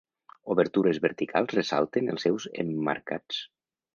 [0.53, 3.45] Obertures verticals ressalten els seus emmarcats.